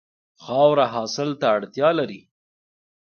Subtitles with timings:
[0.43, 2.21] خاوره حاصل ته اړتیا لري.